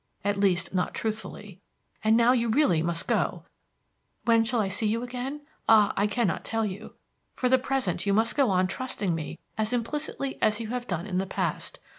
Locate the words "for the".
7.35-7.59